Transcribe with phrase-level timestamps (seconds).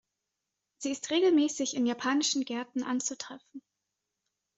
[0.79, 3.61] Sie ist regelmäßig in Japanischen Gärten anzutreffen.